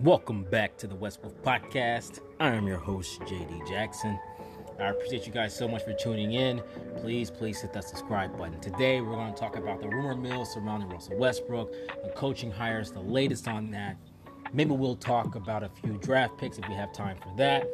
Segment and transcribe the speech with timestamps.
[0.00, 2.20] Welcome back to the West Wolf Podcast.
[2.38, 4.18] I am your host, JD Jackson.
[4.78, 6.62] I appreciate you guys so much for tuning in.
[6.98, 8.60] Please, please hit that subscribe button.
[8.60, 11.72] Today, we're going to talk about the rumor mill surrounding Russell Westbrook,
[12.04, 13.96] the coaching hires, the latest on that.
[14.52, 17.66] Maybe we'll talk about a few draft picks if we have time for that.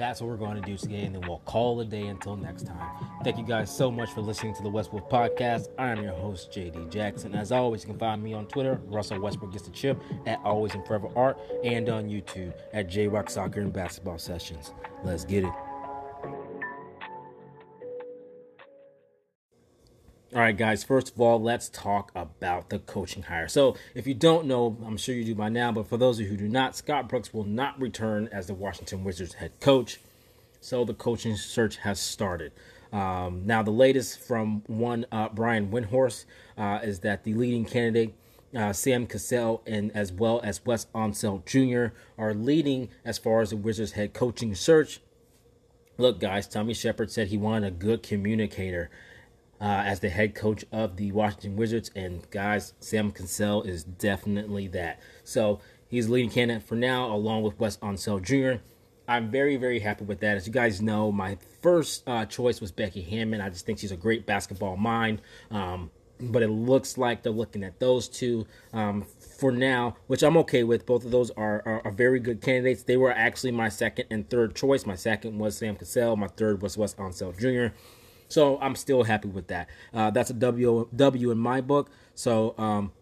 [0.00, 2.66] That's what we're going to do today, and then we'll call a day until next
[2.66, 2.90] time.
[3.22, 5.68] Thank you guys so much for listening to the West Wolf Podcast.
[5.76, 7.34] I am your host, JD Jackson.
[7.34, 10.72] As always, you can find me on Twitter, Russell Westbrook Gets the Chip, at Always
[10.72, 14.72] and Forever Art, and on YouTube at J Rock Soccer and Basketball Sessions.
[15.04, 15.52] Let's get it.
[20.32, 23.48] All right, guys, first of all, let's talk about the coaching hire.
[23.48, 26.26] So, if you don't know, I'm sure you do by now, but for those of
[26.26, 29.98] you who do not, Scott Brooks will not return as the Washington Wizards head coach.
[30.60, 32.52] So, the coaching search has started.
[32.92, 36.26] Um, now, the latest from one uh, Brian Windhorst
[36.56, 38.14] uh, is that the leading candidate,
[38.54, 43.50] uh, Sam Cassell, and as well as Wes Unseld Jr., are leading as far as
[43.50, 45.00] the Wizards head coaching search.
[45.98, 48.92] Look, guys, Tommy Sheppard said he wanted a good communicator
[49.60, 51.90] uh, as the head coach of the Washington Wizards.
[51.94, 55.00] And guys, Sam Cassell is definitely that.
[55.24, 58.62] So he's leading candidate for now, along with Wes Unseld Jr.
[59.06, 60.36] I'm very, very happy with that.
[60.36, 63.40] As you guys know, my first uh, choice was Becky Hammon.
[63.40, 65.20] I just think she's a great basketball mind.
[65.50, 69.04] Um, but it looks like they're looking at those two um,
[69.38, 70.86] for now, which I'm okay with.
[70.86, 72.82] Both of those are, are, are, very good candidates.
[72.82, 74.86] They were actually my second and third choice.
[74.86, 76.16] My second was Sam Cassell.
[76.16, 77.74] My third was Wes Unseld Jr.
[78.30, 79.68] So I'm still happy with that.
[79.92, 81.90] Uh, that's a W W in my book.
[82.14, 82.92] So um,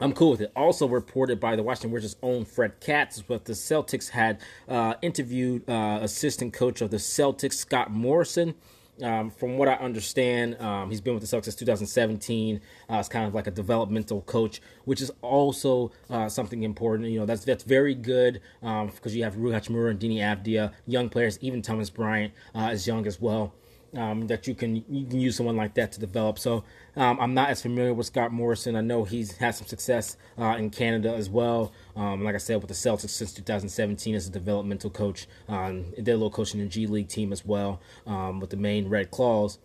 [0.00, 0.52] I'm cool with it.
[0.56, 5.68] Also reported by the Washington Wizards' own Fred Katz, but the Celtics had uh, interviewed
[5.70, 8.54] uh, assistant coach of the Celtics, Scott Morrison.
[9.00, 12.60] Um, from what I understand, um, he's been with the Celtics since 2017.
[12.90, 17.08] Uh, it's kind of like a developmental coach, which is also uh, something important.
[17.08, 20.72] You know, that's that's very good because um, you have Rui Hachimura and Deni Avdija,
[20.86, 21.38] young players.
[21.40, 23.54] Even Thomas Bryant uh, is young as well
[23.96, 26.38] um, that you can you can use someone like that to develop.
[26.38, 26.64] So
[26.96, 28.76] um, I'm not as familiar with Scott Morrison.
[28.76, 31.72] I know he's had some success uh, in Canada as well.
[31.96, 35.26] Um, like I said, with the Celtics since 2017 as a developmental coach.
[35.48, 38.56] Um, did a little coaching in the G League team as well um, with the
[38.56, 39.58] Maine Red Claws.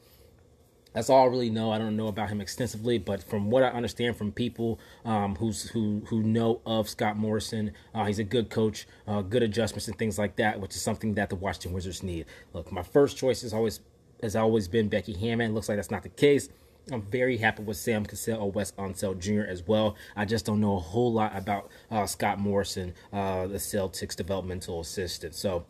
[0.94, 1.72] That's all I really know.
[1.72, 5.70] I don't know about him extensively, but from what I understand from people um, who's
[5.70, 9.96] who who know of Scott Morrison, uh, he's a good coach, uh, good adjustments and
[10.00, 12.26] things like that, which is something that the Washington Wizards need.
[12.52, 13.80] Look, my first choice is always
[14.22, 15.54] has always been Becky Hammon.
[15.54, 16.50] Looks like that's not the case.
[16.92, 19.42] I'm very happy with Sam Cassell or Wes Unseld Jr.
[19.42, 19.96] as well.
[20.16, 24.80] I just don't know a whole lot about uh, Scott Morrison, uh, the Celtics developmental
[24.80, 25.36] assistant.
[25.36, 25.66] So,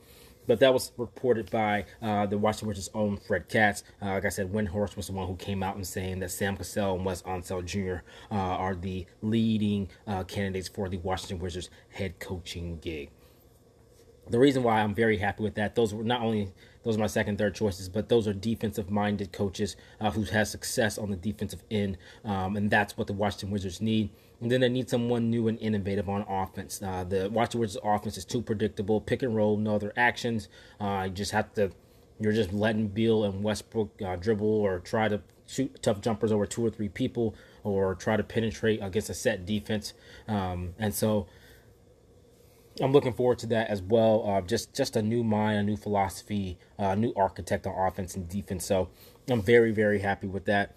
[0.46, 3.84] but that was reported by uh, the Washington Wizards' own Fred Katz.
[4.00, 6.56] Uh, like I said, Windhorst was the one who came out and saying that Sam
[6.56, 8.06] Cassell and Wes Unseld Jr.
[8.32, 13.10] Uh, are the leading uh, candidates for the Washington Wizards head coaching gig.
[14.30, 16.52] The reason why I'm very happy with that, those were not only
[16.88, 17.90] those are my second, third choices.
[17.90, 21.98] But those are defensive minded coaches uh, who has success on the defensive end.
[22.24, 24.10] Um, and that's what the Washington Wizards need.
[24.40, 26.82] And then they need someone new and innovative on offense.
[26.82, 29.02] Uh, the Washington Wizards offense is too predictable.
[29.02, 30.48] Pick and roll, no other actions.
[30.80, 31.72] Uh, you just have to,
[32.22, 36.46] you're just letting Beal and Westbrook uh, dribble or try to shoot tough jumpers over
[36.46, 39.94] two or three people or try to penetrate against a set defense.
[40.26, 41.28] Um, and so,
[42.82, 44.24] I'm looking forward to that as well.
[44.28, 48.16] Uh, just just a new mind, a new philosophy, a uh, new architect on offense
[48.16, 48.66] and defense.
[48.66, 48.90] So
[49.30, 50.76] I'm very very happy with that.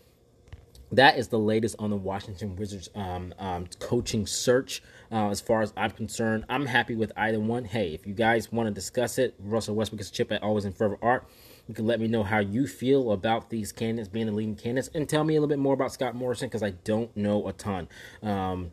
[0.93, 4.83] That is the latest on the Washington Wizards um, um, coaching search.
[5.12, 7.65] Uh, as far as I'm concerned, I'm happy with either one.
[7.65, 10.72] Hey, if you guys want to discuss it, Russell Westbrook is chip at Always in
[10.72, 11.28] Forever Art.
[11.69, 14.91] You can let me know how you feel about these candidates being the leading candidates,
[14.93, 17.53] and tell me a little bit more about Scott Morrison because I don't know a
[17.53, 17.89] ton.
[18.25, 18.72] Um,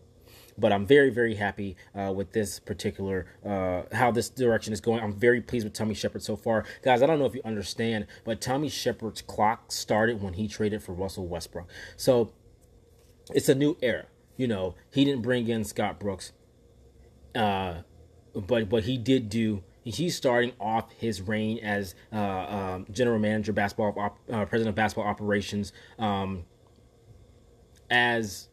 [0.57, 5.01] but I'm very, very happy uh, with this particular, uh, how this direction is going.
[5.01, 6.65] I'm very pleased with Tommy Sheppard so far.
[6.83, 10.83] Guys, I don't know if you understand, but Tommy Sheppard's clock started when he traded
[10.83, 11.69] for Russell Westbrook.
[11.95, 12.33] So
[13.33, 14.05] it's a new era.
[14.35, 16.31] You know, he didn't bring in Scott Brooks,
[17.35, 17.81] uh,
[18.33, 23.53] but but he did do he's starting off his reign as uh, um, general manager,
[23.53, 26.45] basketball op- uh, president of basketball operations, um,
[27.89, 28.49] as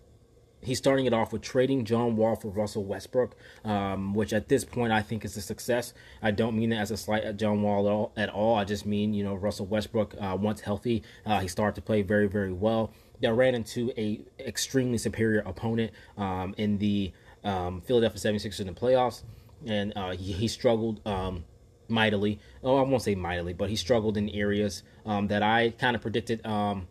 [0.65, 4.65] he's starting it off with trading John Wall for Russell Westbrook, um, which at this
[4.65, 5.95] point I think is a success.
[6.23, 8.13] I don't mean that as a slight at John Wall at all.
[8.17, 8.57] At all.
[8.57, 12.03] I just mean you know Russell Westbrook uh, once healthy, uh, he started to play
[12.03, 12.93] very very well.
[13.21, 17.13] They ran into a extremely superior opponent um, in the
[17.45, 19.23] um, Philadelphia 76ers in the playoffs,
[19.67, 21.45] and uh, he, he, struggled um,
[21.89, 22.41] mightily.
[22.63, 26.03] Oh, I won't say mightily, but he struggled in areas um, that I kind of
[26.03, 26.89] predicted um,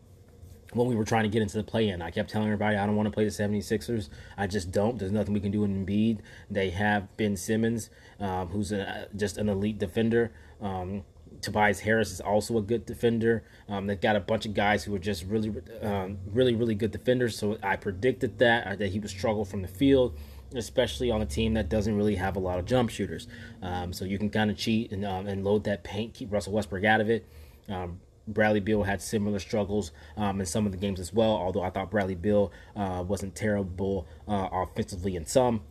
[0.76, 2.02] when we were trying to get into the play in.
[2.02, 4.10] I kept telling everybody I don't want to play the 76ers.
[4.38, 4.98] I just don't.
[4.98, 6.20] There's nothing we can do in Embiid.
[6.50, 7.90] They have Ben Simmons,
[8.20, 10.32] um, who's a, just an elite defender.
[10.62, 11.04] Um,
[11.42, 13.44] Tobias Harris is also a good defender.
[13.68, 16.92] Um, they've got a bunch of guys who are just really, um, really, really good
[16.92, 17.38] defenders.
[17.38, 20.18] So I predicted that that he would struggle from the field,
[20.56, 23.28] especially on a team that doesn't really have a lot of jump shooters.
[23.62, 26.54] Um, so you can kind of cheat and um, and load that paint, keep Russell
[26.54, 27.26] Westbrook out of it.
[27.70, 31.32] Um, Bradley Beal had similar struggles um, in some of the games as well.
[31.32, 35.62] Although I thought Bradley Beal uh, wasn't terrible uh, offensively in some,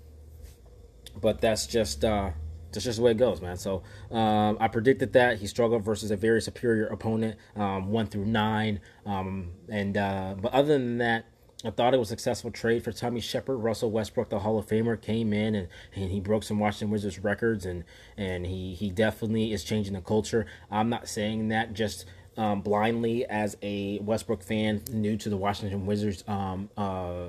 [1.21, 2.31] but that's just uh,
[2.73, 3.57] that's just the way it goes, man.
[3.57, 8.27] So um, I predicted that he struggled versus a very superior opponent, um, one through
[8.27, 11.27] nine, um, and uh, but other than that.
[11.65, 13.63] I thought it was a successful trade for Tommy Shepard.
[13.63, 17.21] Russell Westbrook, the Hall of Famer, came in and, and he broke some Washington Wizards
[17.21, 17.85] records and
[18.17, 20.45] and he he definitely is changing the culture.
[20.73, 22.05] I'm not saying that just
[22.37, 27.29] um, blindly as a Westbrook fan new to the Washington Wizards um, uh,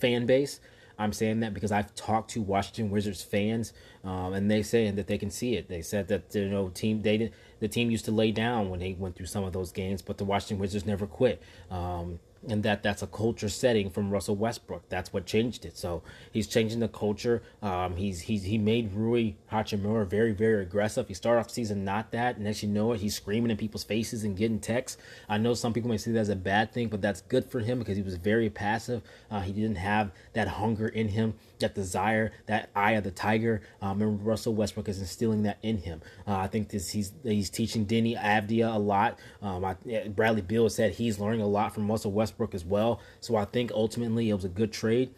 [0.00, 0.60] fan base.
[0.98, 5.06] I'm saying that because I've talked to Washington Wizards fans, um, and they say that
[5.06, 5.68] they can see it.
[5.68, 8.80] They said that you know team they did, the team used to lay down when
[8.80, 11.42] they went through some of those games, but the Washington Wizards never quit.
[11.70, 14.88] Um, and that that's a culture setting from Russell Westbrook.
[14.88, 15.76] That's what changed it.
[15.76, 16.02] So
[16.32, 17.42] he's changing the culture.
[17.62, 21.08] Um, he's he's he made Rui Hachimura very very aggressive.
[21.08, 23.56] He started off the season not that, and next you know it, he's screaming in
[23.56, 25.00] people's faces and getting texts.
[25.28, 27.60] I know some people may see that as a bad thing, but that's good for
[27.60, 29.02] him because he was very passive.
[29.30, 33.62] Uh, he didn't have that hunger in him, that desire, that eye of the tiger.
[33.82, 36.00] Um, and Russell Westbrook is instilling that in him.
[36.26, 39.18] Uh, I think this he's he's teaching Deni Avdija a lot.
[39.42, 39.74] Um, I,
[40.08, 43.00] Bradley Beal said he's learning a lot from Russell Westbrook Westbrook as well.
[43.20, 45.14] So I think ultimately it was a good trade.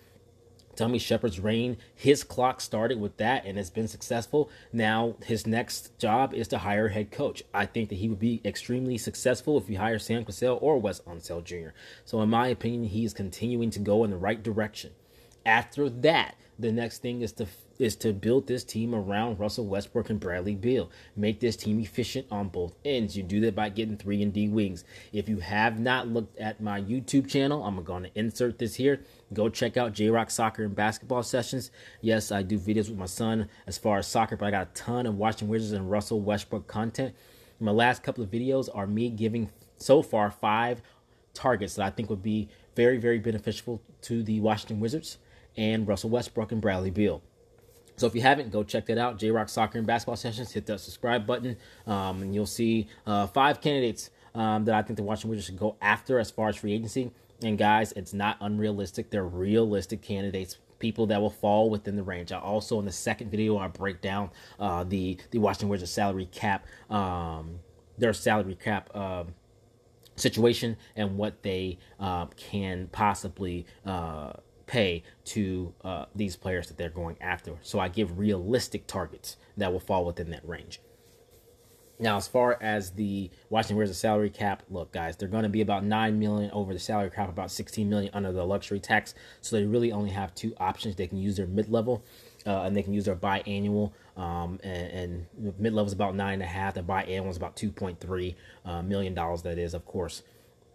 [0.77, 4.49] Tommy Sheppard's reign, his clock started with that and it's been successful.
[4.73, 7.43] Now his next job is to hire a head coach.
[7.53, 11.01] I think that he would be extremely successful if he hires Sam Cassell or Wes
[11.01, 11.71] Unseld Jr.
[12.05, 14.93] So in my opinion, he is continuing to go in the right direction.
[15.45, 17.47] After that, the next thing is to
[17.79, 20.91] is to build this team around Russell Westbrook and Bradley Beal.
[21.15, 23.17] Make this team efficient on both ends.
[23.17, 24.85] You do that by getting three and D wings.
[25.13, 29.01] If you have not looked at my YouTube channel, I'm going to insert this here.
[29.33, 31.71] Go check out J Rock Soccer and Basketball Sessions.
[32.01, 34.75] Yes, I do videos with my son as far as soccer, but I got a
[34.75, 37.15] ton of Washington Wizards and Russell Westbrook content.
[37.61, 40.83] My last couple of videos are me giving so far five
[41.35, 45.19] targets that I think would be very, very beneficial to the Washington Wizards
[45.59, 47.21] and Russell Westbrook and Bradley Beal.
[47.97, 49.19] So if you haven't, go check that out.
[49.19, 50.53] J Rock Soccer and Basketball Sessions.
[50.53, 51.57] Hit that subscribe button,
[51.87, 55.59] um, and you'll see uh, five candidates um, that I think the Washington Wizards should
[55.59, 57.11] go after as far as free agency.
[57.43, 59.11] And guys, it's not unrealistic.
[59.11, 62.31] They're realistic candidates people that will fall within the range.
[62.31, 66.27] I also in the second video I break down uh, the the Washington Wizards salary
[66.27, 67.59] cap, um,
[67.99, 69.25] their salary cap uh,
[70.15, 74.33] situation and what they uh, can possibly uh,
[74.69, 77.55] pay to uh, these players that they're going after.
[77.63, 80.81] So I give realistic targets that will fall within that range.
[82.01, 85.63] Now, as far as the Washington Wizards salary cap, look, guys, they're going to be
[85.63, 89.15] about nine million over the salary cap, about sixteen million under the luxury tax.
[89.41, 90.95] So they really only have two options.
[90.95, 92.05] They can use their mid level,
[92.47, 93.91] uh, and they can use their biannual.
[94.17, 96.75] Um, and, and mid level is about nine and a half.
[96.75, 99.43] The biannual is about two point three uh, million dollars.
[99.43, 100.23] That is, of course.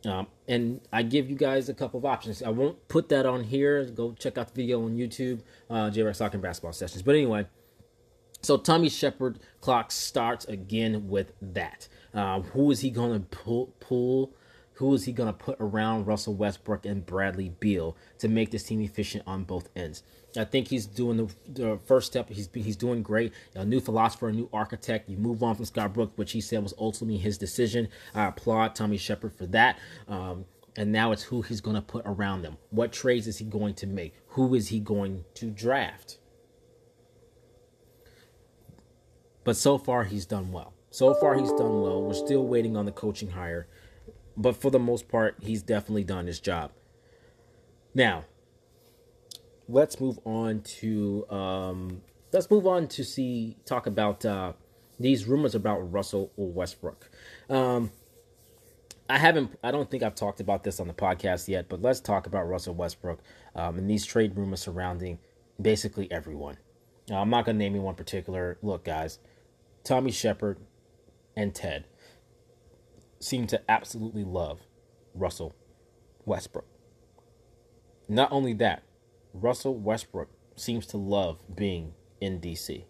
[0.06, 2.44] Um, and I give you guys a couple of options.
[2.44, 3.86] I won't put that on here.
[3.86, 7.02] Go check out the video on YouTube, uh, J-Rock Soccer and Basketball Sessions.
[7.02, 7.48] But anyway,
[8.42, 11.88] so Tommy Sheppard clock starts again with that.
[12.13, 14.34] Uh, who is he going to pull, pull
[14.74, 18.63] who is he going to put around Russell Westbrook and Bradley Beal to make this
[18.63, 20.04] team efficient on both ends?
[20.36, 22.30] I think he's doing the, the first step.
[22.30, 23.34] He's he's doing great.
[23.56, 25.10] A new philosopher, a new architect.
[25.10, 27.88] You move on from Scott Brooks, which he said was ultimately his decision.
[28.16, 29.78] I applaud Tommy Sheppard for that.
[30.08, 32.58] Um, and now it's who he's going to put around them.
[32.72, 34.16] What trades is he going to make?
[34.30, 36.18] Who is he going to draft?
[39.44, 40.74] But so far, he's done well.
[40.90, 42.02] So far, he's done well.
[42.02, 43.68] We're still waiting on the coaching hire
[44.36, 46.72] but for the most part, he's definitely done his job.
[47.94, 48.25] Now,
[49.67, 52.01] let's move on to um,
[52.32, 54.53] let's move on to see talk about uh,
[55.00, 57.10] these rumors about Russell or Westbrook.
[57.50, 57.91] Um,
[59.10, 59.58] I haven't.
[59.63, 62.48] I don't think I've talked about this on the podcast yet, but let's talk about
[62.48, 63.20] Russell Westbrook
[63.55, 65.20] um, and these trade rumors surrounding
[65.62, 66.58] basically everyone.
[67.10, 68.58] Now, I'm not going to name anyone particular.
[68.62, 69.20] Look, guys,
[69.84, 70.58] Tommy Sheppard
[71.36, 71.86] and Ted
[73.20, 74.62] seem to absolutely love
[75.13, 75.53] Russell
[76.25, 76.65] Westbrook.
[78.08, 78.84] Not only that,
[79.34, 82.86] Russell Westbrook seems to love being in DC.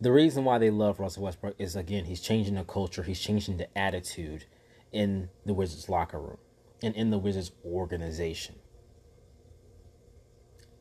[0.00, 3.58] The reason why they love Russell Westbrook is again, he's changing the culture, he's changing
[3.58, 4.46] the attitude,
[4.92, 6.38] in the Wizards locker room
[6.82, 8.56] and in the Wizards organization.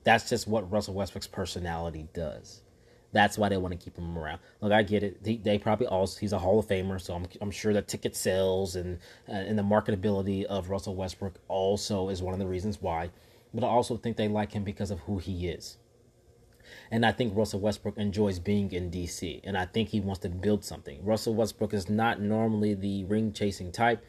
[0.04, 2.62] That's just what Russell Westbrook's personality does.
[3.14, 4.40] That's why they want to keep him around.
[4.62, 5.24] Look, I get it.
[5.24, 8.16] They, they probably also he's a Hall of Famer, so I'm, I'm sure that ticket
[8.16, 12.82] sales and uh, and the marketability of Russell Westbrook also is one of the reasons
[12.82, 13.10] why.
[13.54, 15.78] But I also think they like him because of who he is.
[16.90, 20.30] And I think Russell Westbrook enjoys being in DC, and I think he wants to
[20.30, 21.04] build something.
[21.04, 24.04] Russell Westbrook is not normally the ring chasing type.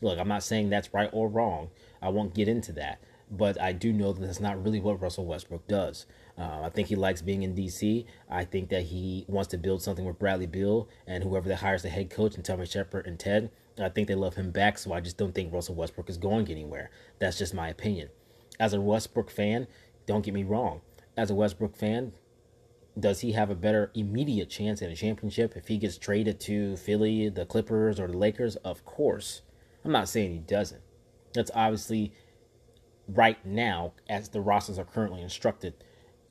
[0.00, 1.70] Look, I'm not saying that's right or wrong.
[2.00, 3.00] I won't get into that,
[3.32, 6.04] but I do know that that's not really what Russell Westbrook does.
[6.38, 8.04] Uh, I think he likes being in DC.
[8.28, 11.82] I think that he wants to build something with Bradley Beal and whoever that hires
[11.82, 13.50] the head coach and Tommy Sheppard and Ted.
[13.80, 16.50] I think they love him back, so I just don't think Russell Westbrook is going
[16.50, 16.90] anywhere.
[17.20, 18.10] That's just my opinion.
[18.60, 19.66] As a Westbrook fan,
[20.06, 20.82] don't get me wrong.
[21.16, 22.12] As a Westbrook fan,
[22.98, 26.76] does he have a better immediate chance at a championship if he gets traded to
[26.76, 28.56] Philly, the Clippers, or the Lakers?
[28.56, 29.40] Of course.
[29.84, 30.82] I'm not saying he doesn't.
[31.32, 32.12] That's obviously
[33.08, 35.74] right now, as the rosters are currently instructed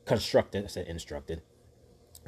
[0.04, 1.42] constructed, I said instructed,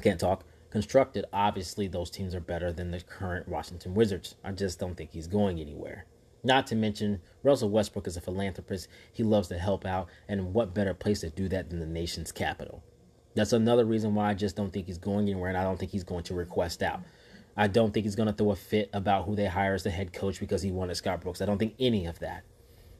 [0.01, 0.43] can't talk.
[0.69, 4.35] Constructed, obviously, those teams are better than the current Washington Wizards.
[4.43, 6.05] I just don't think he's going anywhere.
[6.43, 8.87] Not to mention, Russell Westbrook is a philanthropist.
[9.11, 12.31] He loves to help out, and what better place to do that than the nation's
[12.31, 12.83] capital?
[13.35, 15.91] That's another reason why I just don't think he's going anywhere, and I don't think
[15.91, 17.01] he's going to request out.
[17.57, 19.89] I don't think he's going to throw a fit about who they hire as the
[19.89, 21.41] head coach because he wanted Scott Brooks.
[21.41, 22.43] I don't think any of that.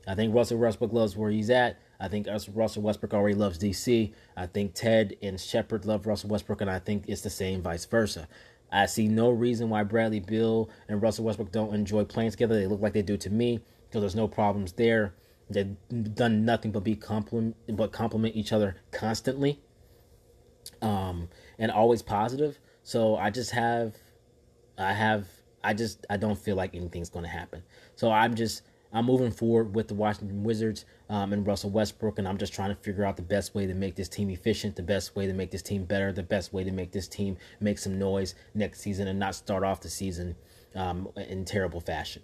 [0.08, 1.80] I think Russell Westbrook loves where he's at.
[2.00, 4.14] I think Russell Westbrook already loves DC.
[4.38, 7.86] I think Ted and Sheppard love Russell Westbrook, and I think it's the same vice
[7.86, 8.28] versa.
[8.72, 12.56] I see no reason why Bradley Beal and Russell Westbrook don't enjoy playing together.
[12.56, 15.14] They look like they do to me, because there's no problems there.
[15.50, 15.76] They've
[16.14, 19.62] done nothing but be compliment but compliment each other constantly,
[20.82, 22.60] um, and always positive.
[22.84, 23.96] So I just have,
[24.78, 25.28] I have,
[25.64, 27.64] I just I don't feel like anything's going to happen.
[27.96, 28.64] So I'm just
[28.96, 32.70] I'm moving forward with the Washington Wizards um, and Russell Westbrook, and I'm just trying
[32.70, 35.34] to figure out the best way to make this team efficient, the best way to
[35.34, 38.80] make this team better, the best way to make this team make some noise next
[38.80, 40.38] season and not start off the season
[40.76, 42.22] um, in terrible fashion.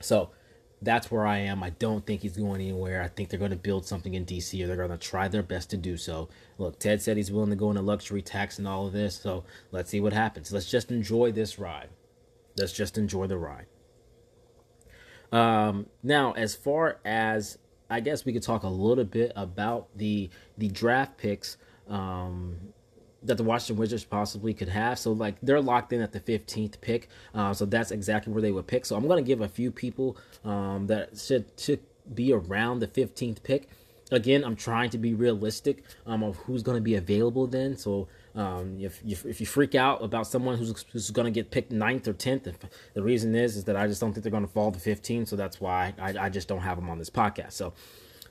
[0.00, 0.30] So
[0.80, 1.64] that's where I am.
[1.64, 3.02] I don't think he's going anywhere.
[3.02, 5.42] I think they're going to build something in DC or they're going to try their
[5.42, 6.28] best to do so.
[6.58, 9.42] Look, Ted said he's willing to go into luxury tax and all of this, so
[9.72, 10.52] let's see what happens.
[10.52, 11.88] Let's just enjoy this ride.
[12.56, 13.66] Let's just enjoy the ride.
[15.34, 17.58] Um, now, as far as
[17.90, 21.56] I guess we could talk a little bit about the the draft picks
[21.88, 22.56] um,
[23.22, 24.98] that the Washington Wizards possibly could have.
[24.98, 27.08] So, like, they're locked in at the 15th pick.
[27.34, 28.86] Uh, so that's exactly where they would pick.
[28.86, 31.80] So I'm to give a few people um, that should should
[32.14, 33.68] be around the 15th pick.
[34.12, 37.76] Again, I'm trying to be realistic um, of who's to be available then.
[37.76, 41.50] So um, if, if, if you freak out about someone who's who's going to get
[41.50, 42.48] picked ninth or tenth,
[42.94, 45.26] the reason is is that I just don't think they're going to fall to 15,
[45.26, 47.52] so that's why I, I just don't have them on this podcast.
[47.52, 47.74] So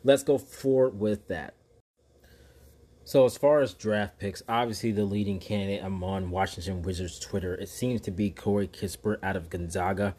[0.03, 1.53] let's go forward with that.
[3.05, 7.67] So as far as draft picks, obviously the leading candidate among Washington Wizards Twitter, it
[7.67, 10.15] seems to be Corey Kispert out of Gonzaga.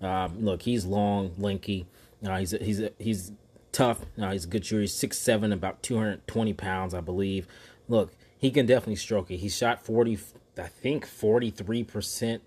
[0.00, 1.86] Um, look, he's long, lanky.
[2.26, 3.32] Uh, he's he's he's
[3.72, 4.00] tough.
[4.20, 4.82] Uh, he's a good shooter.
[4.82, 7.46] He's six seven, about two hundred twenty pounds, I believe.
[7.88, 9.38] Look, he can definitely stroke it.
[9.38, 10.18] He shot 40,
[10.56, 12.40] I think 43%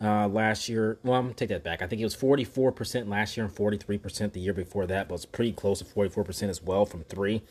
[0.00, 0.98] uh, last year.
[1.02, 1.82] Well, I'm to take that back.
[1.82, 5.24] I think it was 44% last year and 43% the year before that, but it's
[5.24, 7.42] pretty close to 44% as well from three.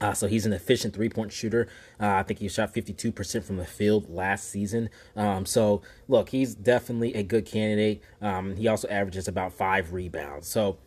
[0.00, 1.68] Uh, so he's an efficient three point shooter.
[2.00, 4.90] Uh, I think he shot 52% from the field last season.
[5.14, 8.02] Um, so, look, he's definitely a good candidate.
[8.20, 10.48] Um, he also averages about five rebounds.
[10.48, 10.78] So,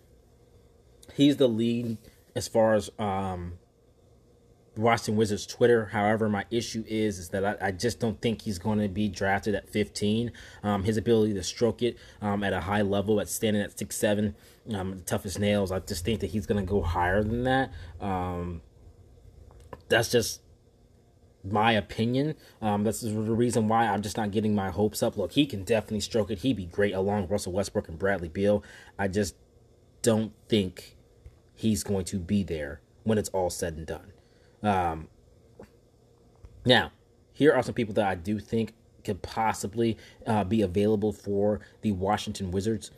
[1.18, 1.98] he's the lead
[2.36, 3.54] as far as um,
[4.76, 5.86] Washington Wizards Twitter.
[5.86, 9.10] However, my issue is is that I, I just don't think he's going to be
[9.10, 10.32] drafted at 15.
[10.62, 13.98] Um, his ability to stroke it um, at a high level, at standing at six
[13.98, 14.36] seven,
[14.74, 15.72] um, toughest nails.
[15.72, 17.72] I just think that he's going to go higher than that.
[18.00, 18.62] Um,
[19.90, 20.42] that's just
[21.44, 22.36] my opinion.
[22.62, 25.18] Um, that's the reason why I'm just not getting my hopes up.
[25.18, 26.40] Look, he can definitely stroke it.
[26.40, 28.64] He'd be great along Russell Westbrook and Bradley Beal.
[29.00, 29.36] I just
[30.04, 30.97] don't think
[31.58, 34.14] he's going to be there when it's all said and done.
[34.64, 35.08] Um,
[36.66, 36.92] now,
[37.34, 38.74] here are some people that I do think
[39.04, 42.92] could possibly uh, be available for the Washington Wizards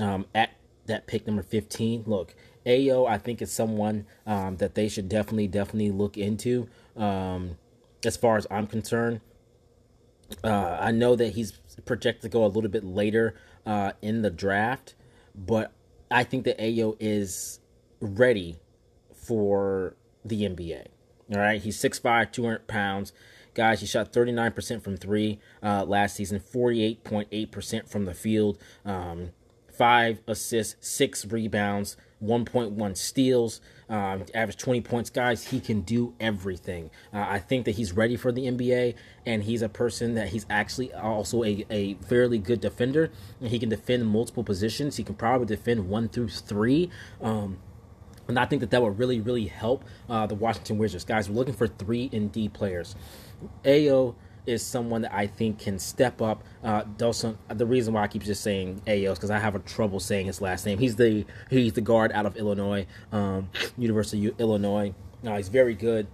[0.00, 0.50] um, at
[0.86, 2.04] that pick number 15.
[2.06, 6.68] Look, Ayo, I think is someone um, that they should definitely, definitely look into.
[6.96, 7.58] Um,
[8.04, 9.20] as far as I'm concerned,
[10.42, 11.52] uh, I know that he's
[11.84, 14.94] projected to go a little bit later uh, in the draft,
[15.34, 15.72] but
[16.10, 17.60] I think that Ayo is
[18.00, 18.60] ready
[19.14, 20.86] for the NBA.
[21.34, 23.12] All right, he's 6'5", 200 pounds.
[23.54, 29.30] guys, he shot 39% from three uh, last season, 48.8% from the field, um,
[29.72, 35.10] five assists, six rebounds, 1.1 steals, um, average 20 points.
[35.10, 36.90] Guys, he can do everything.
[37.12, 38.94] Uh, I think that he's ready for the NBA,
[39.26, 43.10] and he's a person that he's actually also a, a fairly good defender,
[43.40, 44.96] and he can defend multiple positions.
[44.96, 46.90] He can probably defend one through three.
[47.20, 47.58] Um,
[48.28, 51.04] and I think that that would really, really help uh, the Washington Wizards.
[51.04, 52.96] Guys, we're looking for three and D players.
[53.64, 54.14] Ayo
[54.46, 56.42] is someone that I think can step up.
[56.62, 60.00] Uh, the reason why I keep just saying Ayo is because I have a trouble
[60.00, 60.78] saying his last name.
[60.78, 64.94] He's the he's the guard out of Illinois, um, University of Illinois.
[65.24, 66.06] Uh, he's very good.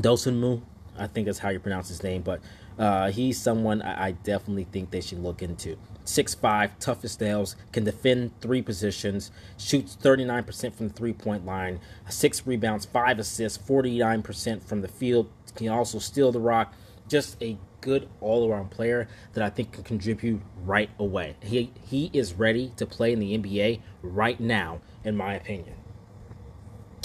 [0.00, 0.62] Dosunmu,
[0.96, 2.40] I think that's how you pronounce his name, but
[2.78, 5.76] uh, he's someone I, I, definitely think they should look into.
[6.08, 11.80] Six five, toughest nails, can defend three positions, shoots 39% from the three point line,
[12.08, 16.72] six rebounds, five assists, 49% from the field, can also steal the rock.
[17.08, 21.36] Just a good all around player that I think can contribute right away.
[21.42, 25.74] He, he is ready to play in the NBA right now, in my opinion.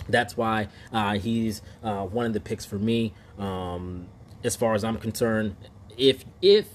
[0.08, 3.14] That's why uh, he's uh, one of the picks for me.
[3.38, 4.08] Um,
[4.46, 5.56] as far as I'm concerned.
[5.98, 6.68] If if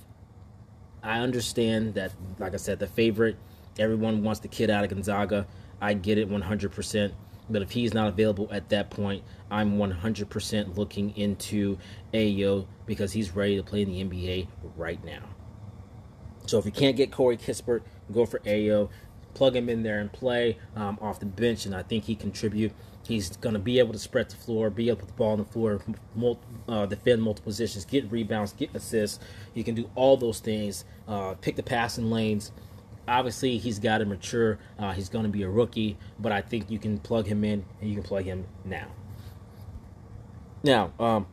[1.09, 3.37] I understand that, like I said, the favorite,
[3.79, 5.47] everyone wants the kid out of Gonzaga.
[5.81, 7.13] I get it 100%.
[7.49, 11.79] But if he's not available at that point, I'm 100% looking into
[12.13, 15.23] Ayo because he's ready to play in the NBA right now.
[16.45, 17.81] So if you can't get Corey Kispert,
[18.13, 18.91] go for Ayo.
[19.33, 22.73] Plug him in there and play um, off the bench, and I think he contribute
[23.09, 25.33] He's going to be able to spread the floor, be able to put the ball
[25.33, 25.81] on the floor,
[26.69, 29.19] uh, defend multiple positions, get rebounds, get assists.
[29.55, 32.53] He can do all those things, uh, pick the passing lanes.
[33.09, 34.59] Obviously, he's got to mature.
[34.79, 37.65] Uh, he's going to be a rookie, but I think you can plug him in
[37.81, 38.89] and you can plug him now.
[40.63, 41.27] Now, um,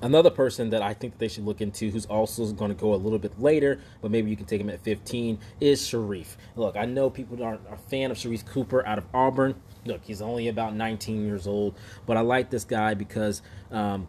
[0.00, 2.94] Another person that I think that they should look into, who's also going to go
[2.94, 6.36] a little bit later, but maybe you can take him at 15, is Sharife.
[6.56, 9.54] Look, I know people aren't a fan of Sharife Cooper out of Auburn.
[9.84, 11.76] Look, he's only about 19 years old,
[12.06, 14.06] but I like this guy because um,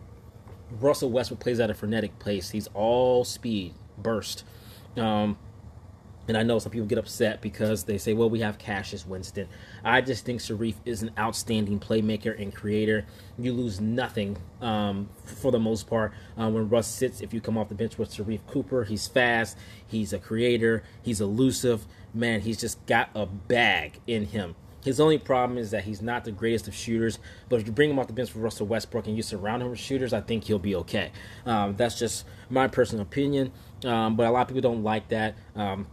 [0.79, 2.51] Russell Westbrook plays at a frenetic pace.
[2.51, 4.43] He's all speed, burst.
[4.97, 5.37] Um,
[6.29, 9.47] and I know some people get upset because they say, well, we have Cassius Winston.
[9.83, 13.05] I just think Sharife is an outstanding playmaker and creator.
[13.39, 17.21] You lose nothing um, for the most part uh, when Russ sits.
[17.21, 21.19] If you come off the bench with Sharife Cooper, he's fast, he's a creator, he's
[21.19, 21.87] elusive.
[22.13, 24.55] Man, he's just got a bag in him.
[24.83, 27.19] His only problem is that he's not the greatest of shooters.
[27.49, 29.69] But if you bring him off the bench for Russell Westbrook and you surround him
[29.69, 31.11] with shooters, I think he'll be okay.
[31.45, 33.51] Um, that's just my personal opinion.
[33.83, 35.35] Um, but a lot of people don't like that.
[35.55, 35.87] Um,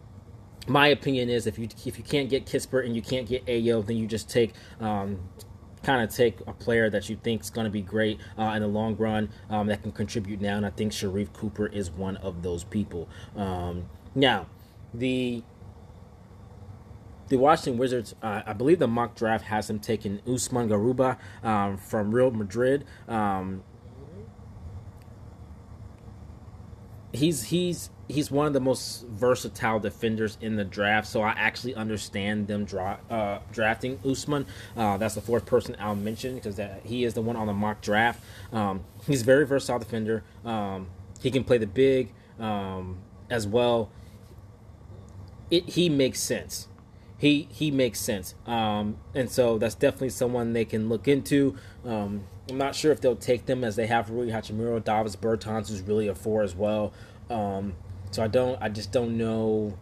[0.68, 3.84] my opinion is if you if you can't get Kispert and you can't get Ayo,
[3.84, 5.20] then you just take um,
[5.82, 8.62] kind of take a player that you think is going to be great uh, in
[8.62, 10.56] the long run um, that can contribute now.
[10.56, 13.08] And I think Sharife Cooper is one of those people.
[13.36, 14.46] Um, now,
[14.92, 15.42] the
[17.28, 21.76] the Washington Wizards, uh, I believe the mock draft has him taking Usman Garuba um,
[21.76, 22.84] from Real Madrid.
[23.08, 23.64] Um,
[27.16, 31.74] he's he's he's one of the most versatile defenders in the draft, so I actually
[31.74, 34.46] understand them dra- uh, drafting Usman.
[34.76, 37.80] Uh, that's the fourth person I'll mention because he is the one on the mock
[37.80, 38.22] draft.
[38.52, 40.22] Um, he's a very versatile defender.
[40.44, 40.88] Um,
[41.20, 42.98] he can play the big um,
[43.30, 43.90] as well.
[45.50, 46.68] It, he makes sense.
[47.18, 51.56] He he makes sense, um, and so that's definitely someone they can look into.
[52.48, 55.82] I'm not sure if they'll take them as they have Rui Hachimura, Davis Bertans, who's
[55.82, 56.92] really a four as well.
[57.28, 57.74] Um,
[58.10, 59.76] so I don't, I just don't know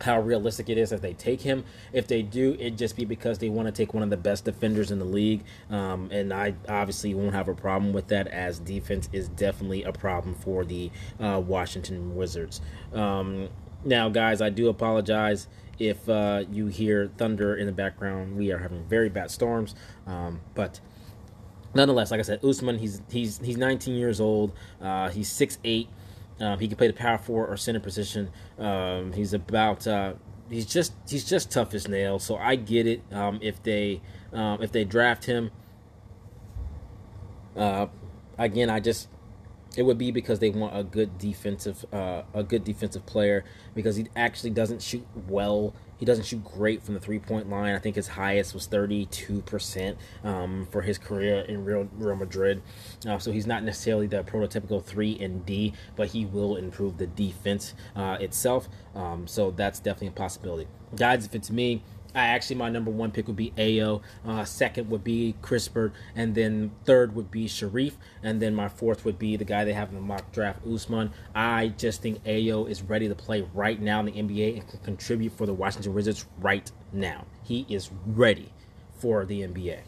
[0.00, 1.64] how realistic it is that they take him.
[1.92, 4.44] If they do, it just be because they want to take one of the best
[4.44, 5.44] defenders in the league.
[5.70, 9.92] Um, and I obviously won't have a problem with that, as defense is definitely a
[9.92, 12.60] problem for the uh, Washington Wizards.
[12.92, 13.48] Um,
[13.84, 15.46] now, guys, I do apologize
[15.78, 18.36] if uh, you hear thunder in the background.
[18.36, 19.74] We are having very bad storms,
[20.06, 20.80] um, but
[21.74, 24.52] nonetheless, like I said, Usman, he's he's he's 19 years old.
[24.80, 25.88] Uh, he's 6'8".
[26.40, 28.30] Um, he can play the power forward or center position.
[28.58, 30.14] Um, he's about uh,
[30.50, 32.24] he's just he's just tough as nails.
[32.24, 34.00] So I get it um, if they
[34.32, 35.50] um, if they draft him.
[37.56, 37.86] Uh,
[38.38, 39.08] again, I just
[39.76, 43.96] it would be because they want a good defensive uh, a good defensive player because
[43.96, 47.76] he actually doesn't shoot well he doesn't shoot great from the three point line.
[47.76, 52.60] I think his highest was 32% um, for his career in Real, Real Madrid.
[53.06, 57.06] Uh, so he's not necessarily the prototypical 3 and D, but he will improve the
[57.06, 58.68] defense uh, itself.
[58.96, 60.66] Um, so that's definitely a possibility.
[60.96, 61.84] Guys, if it's me,
[62.14, 64.02] I actually my number one pick would be Ayo.
[64.26, 69.04] Uh, second would be Kispert, and then third would be Sharife, and then my fourth
[69.04, 71.10] would be the guy they have in the mock draft, Usman.
[71.34, 74.80] I just think Ayo is ready to play right now in the NBA and can
[74.80, 77.24] contribute for the Washington Wizards right now.
[77.42, 78.52] He is ready
[78.98, 79.80] for the NBA.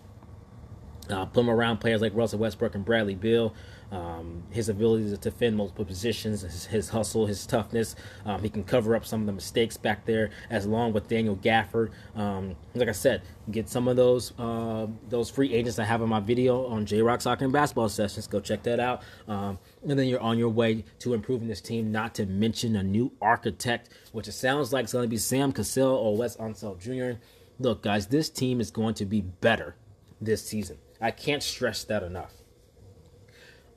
[1.11, 3.55] Uh, put him around players like Russell Westbrook and Bradley Beal.
[3.95, 7.95] Um, his ability to defend multiple positions, his, his hustle, his toughness.
[8.25, 11.37] Um, he can cover up some of the mistakes back there, as long with Daniel
[11.37, 11.91] Gafford.
[12.17, 16.09] Um, like I said, get some of those uh, those free agents I have in
[16.09, 18.27] my video on J Rock Soccer and Basketball Sessions.
[18.27, 19.03] Go check that out.
[19.29, 21.93] Um, and then you're on your way to improving this team.
[21.93, 25.53] Not to mention a new architect, which it sounds like it's going to be Sam
[25.53, 27.21] Cassell or Wes Unseld Jr.
[27.61, 29.77] Look, guys, this team is going to be better
[30.21, 30.79] this season.
[31.01, 32.33] I can't stress that enough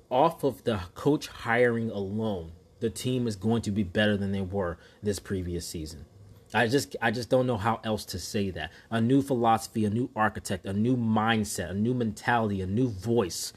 [0.09, 4.41] off of the coach hiring alone, the team is going to be better than they
[4.41, 6.05] were this previous season.
[6.53, 8.71] I just I just don't know how else to say that.
[8.89, 13.53] A new philosophy, a new architect, a new mindset, a new mentality, a new voice.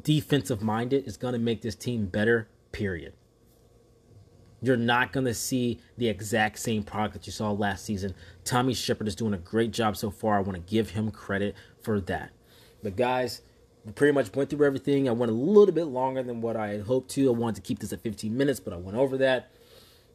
[0.00, 3.12] Defensive minded is going to make this team better, period.
[4.62, 8.14] You're not going to see the exact same product that you saw last season.
[8.44, 10.38] Tommy Sheppard is doing a great job so far.
[10.38, 12.30] I want to give him credit for that.
[12.82, 13.42] But guys,
[13.94, 15.08] pretty much went through everything.
[15.08, 17.28] I went a little bit longer than what I had hoped to.
[17.28, 19.50] I wanted to keep this at 15 minutes, but I went over that.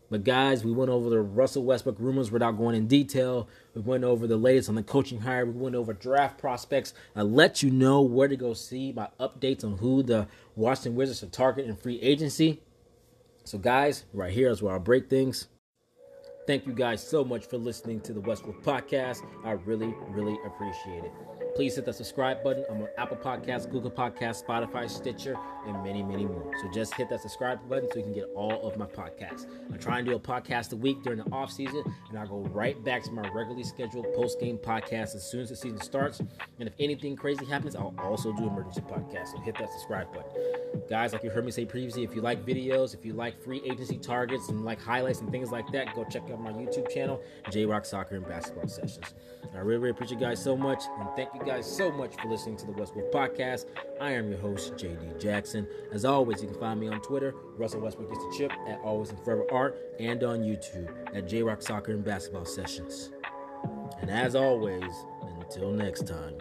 [0.10, 3.50] But guys, we went over the Russell Westbrook rumors without going in detail.
[3.76, 5.46] We went over the latest on the coaching hire.
[5.46, 6.94] We went over draft prospects.
[7.16, 11.24] I let you know where to go see my updates on who the Washington Wizards
[11.24, 12.62] are targeting in free agency.
[13.44, 15.48] So guys, right here is where I break things.
[16.46, 19.26] Thank you guys so much for listening to the West Wolf Podcast.
[19.44, 21.37] I really, really appreciate it.
[21.58, 22.64] Please hit the subscribe button.
[22.70, 26.54] I'm on Apple Podcasts, Google Podcasts, Spotify, Stitcher, and many, many more.
[26.62, 29.48] So just hit that subscribe button so you can get all of my podcasts.
[29.74, 32.42] I try and do a podcast a week during the off season, and I go
[32.52, 36.20] right back to my regularly scheduled post game podcast as soon as the season starts.
[36.20, 39.30] And if anything crazy happens, I'll also do emergency podcasts.
[39.32, 40.30] So hit that subscribe button.
[40.88, 43.64] Guys, like you heard me say previously, if you like videos, if you like free
[43.66, 47.20] agency targets and like highlights and things like that, go check out my YouTube channel,
[47.50, 49.16] J Rock Soccer and Basketball Sessions.
[49.56, 52.28] I really, really appreciate you guys so much, and thank you guys so much for
[52.28, 53.68] listening to the West Wolf Podcast.
[54.02, 55.66] I am your host, JD Jackson.
[55.94, 59.12] As always, you can find me on Twitter, Russell Westbrook gets the chip at Always
[59.12, 63.12] and Forever Art, and on YouTube at J Rock Soccer and Basketball Sessions.
[64.02, 64.92] And as always,
[65.40, 66.38] until next time.